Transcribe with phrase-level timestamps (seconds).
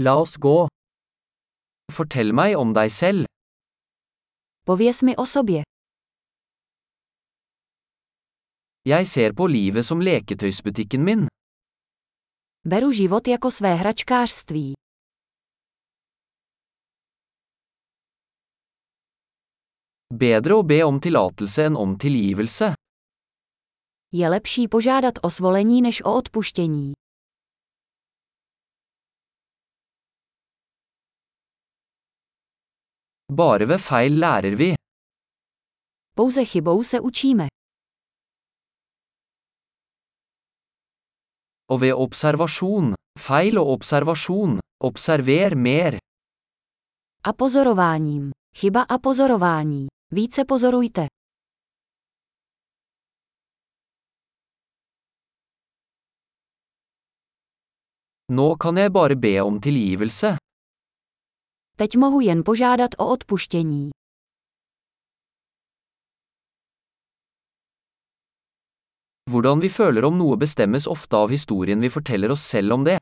[0.00, 0.68] La oss gå.
[1.90, 3.26] Fortell meg om deg selv.
[4.66, 5.62] Pověz mi o sobě.
[8.84, 11.26] Jeg ser på livet som leketøysbutikken min.
[12.68, 14.72] Beru život jako své hračkářství.
[20.14, 22.72] Bedre å be om tillatelse enn om tilgivelse.
[24.12, 26.92] Je lepší požádat o svolení než o odpuštění.
[33.38, 34.74] Bare ved feil lærer vi.
[36.16, 37.46] Pouze chybou se učíme.
[41.72, 45.98] Og ved observasjon, feil og observasjon, observer mer.
[47.24, 48.30] A pozorováním.
[48.56, 49.86] Chyba a pozorování.
[50.12, 51.06] Více pozorujte.
[58.32, 60.47] Nå kan jeg bare be om tilgivelse.
[61.80, 63.90] Teď mohu jen požádat o odpuštění.
[69.30, 72.98] Hvordan vi føler om noe bestemmes ofte av historien vi forteller oss selv om det.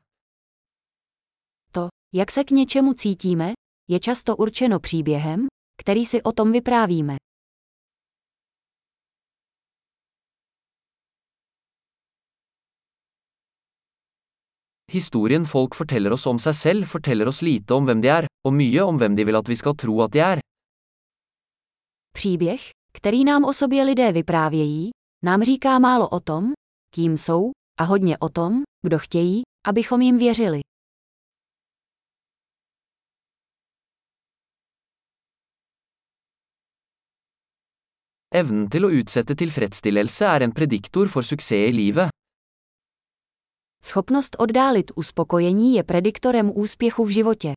[1.71, 3.53] To, jak se k něčemu cítíme,
[3.89, 5.47] je často určeno příběhem,
[5.81, 7.15] který si o tom vyprávíme.
[14.91, 18.53] Historien folk forteller oss om seg selv forteller oss lite om hvem de er, og
[18.55, 20.39] mye om hvem de vil at vi skal tro at de er.
[22.15, 22.61] Příběh,
[22.93, 24.89] který nám o sobě lidé vyprávějí,
[25.23, 26.53] nám říká málo o tom,
[26.95, 30.59] kým jsou, a hodně o tom, kdo chtějí, abychom jim věřili.
[38.35, 42.16] Evnen til å utsette tilfredsstillelse er en prediktor for suksess i livet.
[43.83, 47.53] Schopnost oddálit uspokojení je prediktorem úspěchu v životě.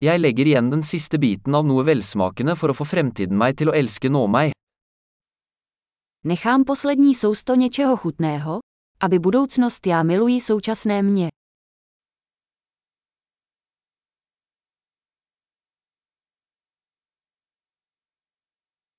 [0.00, 3.72] Jeg legger igjen den siste biten av noe velsmakende for å få fremtiden meg til
[3.72, 4.52] å elske nå meg.
[6.24, 8.58] Nechám poslední sousto něčeho chutného,
[9.00, 11.28] aby budoucnost já miluji současné mě.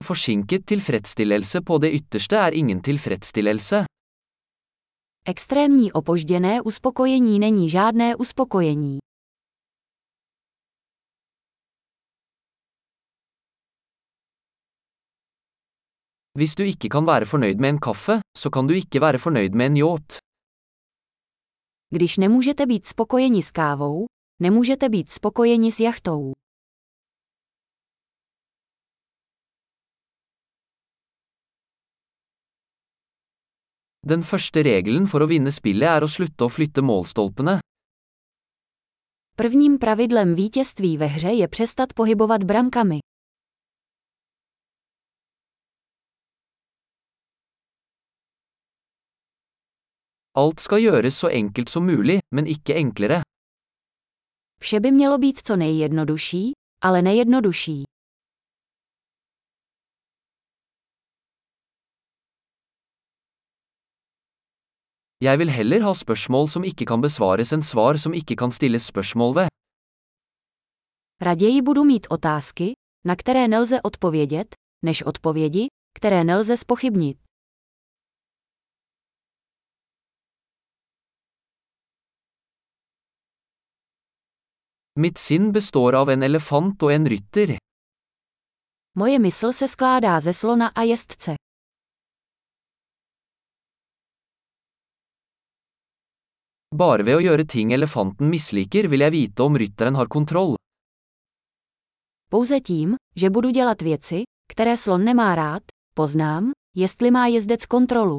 [0.09, 3.85] Forsinket tilfredsstillelse på det ytterste er ingen tilfredsstillelse.
[5.25, 8.97] Extrémní opožděné uspokojení není žádné uspokojení.
[16.37, 19.53] Hvis du ikke kan være fornøyd med en kaffe, så kan du ikke være fornøyd
[19.53, 20.17] med en yacht.
[21.93, 24.05] Když nemůžete být spokojeni s kávou,
[24.41, 26.38] nemůžete být spokojeni s jachtou.
[34.09, 37.59] Den første regelen for å vinne spillet er å slutte å flytte målstolpene.
[39.37, 42.99] Prvním pravidlem vítězství ve hře je přestat pohybovat brankami.
[50.37, 53.21] Alt skal gjøres så enkelt som mulig, men ikke enklere.
[54.61, 56.51] Vše by mělo být co nejjednodušší,
[56.83, 57.88] ale nejednodušší.
[65.21, 68.85] Jeg vil heller ha spørsmål som ikke kan besvares enn svar som ikke kan stilles
[68.87, 69.47] spørsmål ved.
[71.21, 72.73] Raději budu mít otázky,
[73.05, 77.17] na které nelze odpovědět, než odpovědi, které nelze spochybnit.
[84.99, 87.57] Mitt sinn består av en elefant og en rytter.
[88.95, 91.35] Moje mysl se skládá ze slona a jezdce.
[96.75, 100.55] Bare ved å gjøre ting elefanten misliker vil jeg vite om rytteren har kontroll.
[102.29, 105.63] Pouze tím, že budu dělat věci, které slon nemá rád,
[105.93, 108.17] poznám, jestli má jezdec kontrolu.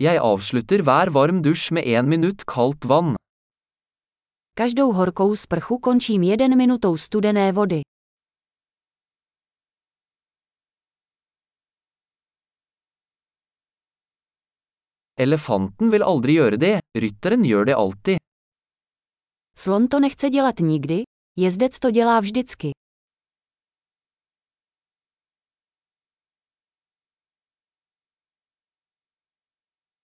[0.00, 3.14] Jeg avslutter hver varm dusj med én minutt kaldt vann.
[4.54, 7.87] Každou horkou sprchu končím jeden minutou studené vody.
[15.18, 18.18] Elefanten vil aldri gjøre det, rytteren gjør det alltid.
[19.58, 21.02] Slon to nechce dělat nikdy,
[21.36, 22.70] jezdec to dělá vždycky.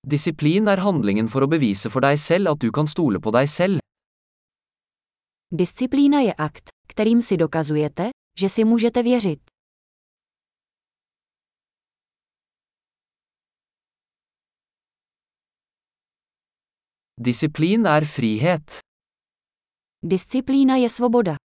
[0.07, 3.49] Disiplin er handlingen for å bevise for deg selv at du kan stole på deg
[3.49, 3.79] selv.
[5.55, 9.54] Disciplína je akt, kterým si dokazujete, že si můžete věřit.
[17.25, 18.81] Disiplin er frihet.
[20.05, 21.37] Disciplína je svoboda.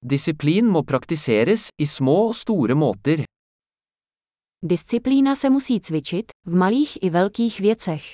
[0.00, 3.24] Disiplin må praktiseres i små og store måter.
[4.64, 8.06] Disciplína se musí cvičit, v malých i velkých věcech.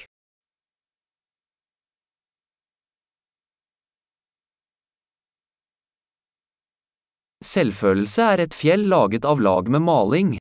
[7.44, 10.38] Selvfølelse er et fjell laget av lag med maling.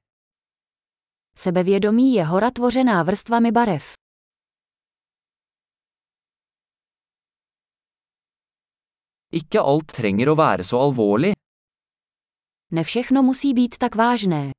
[1.37, 3.93] Sebevědomí je hora tvořená vrstvami barev.
[9.33, 11.33] Ikke alt trenger å være så alvorlig.
[12.71, 14.51] Ne všechno musí být tak vážné.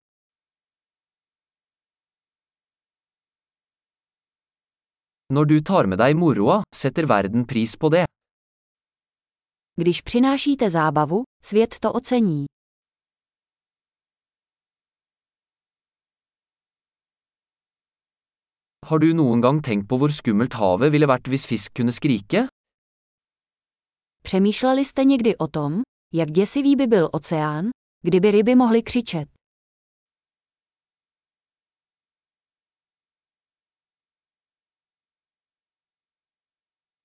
[5.33, 8.05] Når du tar med deg moroa, setter verden pris på det.
[9.81, 12.47] Když přinášíte zábavu, svět to ocení.
[18.85, 22.49] Har du noen gang tenkt på hvor skummelt havet ville vært hvis fisk kunne skrike?
[24.23, 25.83] Přemýšleli jste někdy o tom,
[26.15, 27.71] jak děsivý by byl oceán,
[28.03, 29.34] kdyby ryby mohly křičet?